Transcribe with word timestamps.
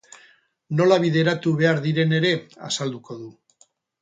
Nola 0.79 0.97
bideratu 1.03 1.53
behar 1.59 1.83
diren 1.83 2.17
ere 2.21 2.33
azalduko 2.71 3.19
du. 3.21 3.31